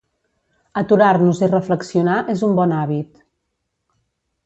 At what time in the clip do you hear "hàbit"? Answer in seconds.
2.81-3.25